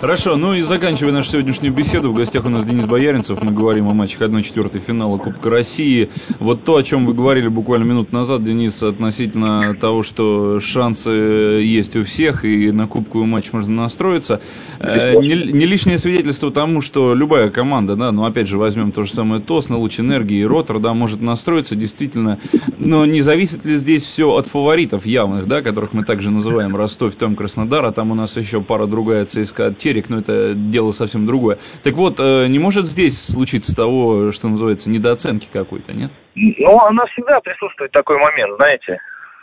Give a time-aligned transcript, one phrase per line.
[0.00, 3.88] Хорошо, ну и заканчивая нашу сегодняшнюю беседу, в гостях у нас Денис Бояринцев, мы говорим
[3.88, 6.08] о матчах 1-4 финала Кубка России.
[6.38, 11.96] Вот то, о чем вы говорили буквально минут назад, Денис, относительно того, что шансы есть
[11.96, 14.40] у всех, и на кубковый матч можно настроиться.
[14.78, 19.02] Э, не, не лишнее свидетельство тому, что любая команда, да, ну опять же возьмем то
[19.02, 22.38] же самое ТОС, на луч энергии и Ротор, да, может настроиться действительно,
[22.78, 27.16] но не зависит ли здесь все от фаворитов явных, да, которых мы также называем Ростов,
[27.16, 31.26] там Краснодар, а там у нас еще пара другая ЦСКА Терек, но это дело совсем
[31.26, 31.56] другое.
[31.82, 36.10] Так вот, э, не может здесь случиться того, что называется, недооценки какой-то, нет?
[36.34, 38.98] Ну, она всегда присутствует такой момент, знаете.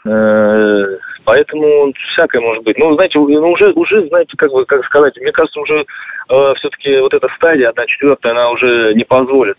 [0.06, 2.78] Э, поэтому всякое может быть.
[2.78, 5.86] Ну, знаете, ну, уже, уже, знаете, как бы, как сказать, мне кажется, уже
[6.30, 9.58] э, все-таки вот эта стадия, одна четвертая, она уже не позволит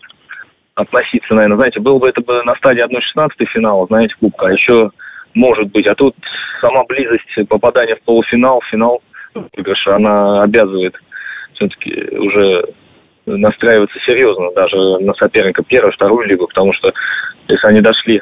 [0.75, 1.57] относиться, наверное.
[1.57, 4.91] Знаете, было бы это бы на стадии 1-16 финала, знаете, кубка, а еще
[5.33, 5.85] может быть.
[5.85, 6.15] А тут
[6.61, 9.01] сама близость попадания в полуфинал, финал
[9.37, 10.95] выигрыша, она обязывает
[11.53, 12.63] все-таки уже
[13.25, 16.93] настраиваться серьезно даже на соперника первую, вторую лигу, потому что
[17.47, 18.21] если они дошли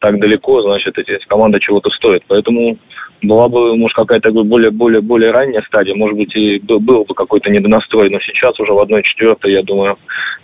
[0.00, 2.22] так далеко, значит, эти команда чего-то стоит.
[2.26, 2.78] Поэтому
[3.22, 7.50] была бы, может, какая-то более, более, более ранняя стадия, может быть, и был, бы какой-то
[7.50, 9.98] недонастрой, но сейчас уже в одной четвертой, я думаю,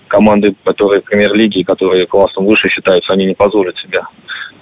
[0.09, 4.07] команды, которые в премьер-лиге, которые классом выше считаются, они не позволят себя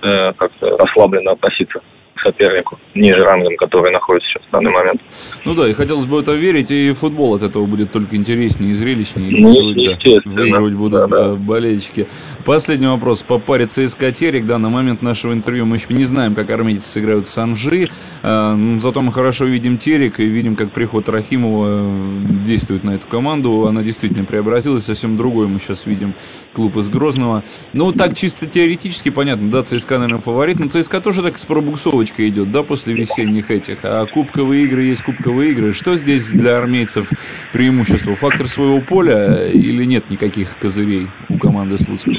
[0.03, 1.81] э, как-то расслабленно относиться
[2.25, 5.01] сопернику, ниже рангом, который находится сейчас в данный момент.
[5.45, 8.75] Ну да, и хотелось бы это верить, и футбол от этого будет только интереснее и
[8.75, 9.31] зрелищнее.
[9.31, 11.35] Ну, выигрывать, выигрывать будут да, да.
[11.35, 12.09] болельщики.
[12.45, 14.47] Последний вопрос по паре ЦСКА Терек.
[14.47, 17.91] Да, на момент нашего интервью мы еще не знаем, как армейцы сыграют Санжи.
[18.23, 23.07] А, зато мы хорошо видим Терек и видим, как приход Рахимова э, действует на эту
[23.07, 23.67] команду.
[23.67, 26.15] Она действительно преобразилась, совсем другой мы сейчас видим
[26.53, 27.45] клуб из Грозного.
[27.73, 32.14] Ну, так чисто теоретически понятно, да, ЦСКА, наверное, фаворит, но ЦСКА тоже так с пробуксовочкой
[32.15, 35.73] отсрочка идет, да, после весенних этих, а кубковые игры есть кубковые игры.
[35.73, 37.09] Что здесь для армейцев
[37.53, 38.15] преимущество?
[38.15, 42.15] Фактор своего поля или нет никаких козырей у команды Слуцкого?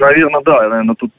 [0.00, 0.68] Наверное, да.
[0.68, 1.10] Наверное, тут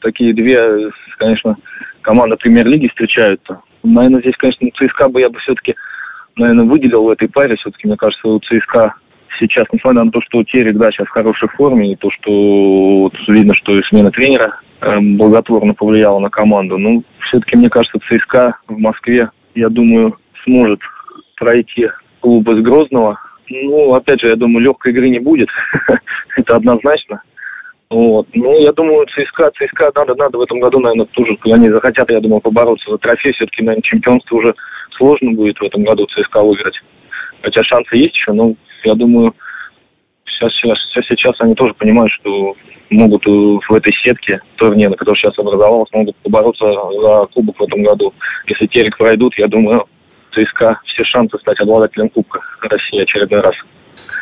[0.00, 1.56] такие две, конечно,
[2.02, 3.60] команды премьер-лиги встречаются.
[3.82, 5.74] Наверное, здесь, конечно, ЦСКА бы я бы все-таки,
[6.36, 7.56] наверное, выделил в этой паре.
[7.56, 8.94] Все-таки, мне кажется, у ЦСКА
[9.38, 13.14] сейчас, несмотря на то, что Терек, да, сейчас в хорошей форме, и то, что вот,
[13.28, 18.78] видно, что и смена тренера благотворно повлияла на команду, ну, все-таки, мне кажется, ЦСКА в
[18.78, 20.80] Москве, я думаю, сможет
[21.36, 21.88] пройти
[22.20, 23.18] клуб из Грозного.
[23.48, 25.48] Ну, опять же, я думаю, легкой игры не будет.
[26.36, 27.22] Это однозначно.
[27.88, 28.26] Вот.
[28.34, 32.20] Ну, я думаю, ЦСКА, ЦСКА надо, надо в этом году, наверное, тоже, они захотят, я
[32.20, 33.32] думаю, побороться за трофей.
[33.32, 34.54] Все-таки, наверное, чемпионство уже
[34.96, 36.80] сложно будет в этом году ЦСКА выиграть.
[37.42, 38.54] Хотя шансы есть еще, но
[38.84, 39.34] я думаю,
[40.24, 42.56] сейчас, сейчас, сейчас они тоже понимают, что
[42.90, 48.12] могут в этой сетке турнира, который сейчас образовался, могут побороться за кубок в этом году.
[48.46, 49.84] Если Терек пройдут, я думаю,
[50.32, 53.54] ЦСКА все шансы стать обладателем Кубка России очередной раз.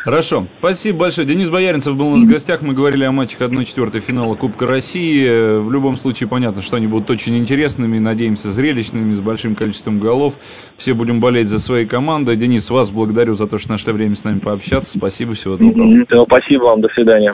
[0.03, 0.47] Хорошо.
[0.59, 1.27] Спасибо большое.
[1.27, 2.61] Денис Бояринцев был у нас в гостях.
[2.61, 5.59] Мы говорили о матчах 1-4 финала Кубка России.
[5.59, 10.35] В любом случае, понятно, что они будут очень интересными, надеемся, зрелищными, с большим количеством голов.
[10.77, 12.35] Все будем болеть за свои команды.
[12.35, 14.97] Денис, вас благодарю за то, что нашли время с нами пообщаться.
[14.97, 16.05] Спасибо, всего доброго.
[16.23, 17.33] Спасибо вам, до свидания.